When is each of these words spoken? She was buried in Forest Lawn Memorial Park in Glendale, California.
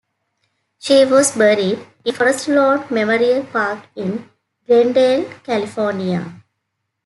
She 0.79 1.05
was 1.05 1.37
buried 1.37 1.85
in 2.03 2.15
Forest 2.15 2.47
Lawn 2.47 2.87
Memorial 2.89 3.43
Park 3.43 3.85
in 3.95 4.27
Glendale, 4.65 5.31
California. 5.43 6.41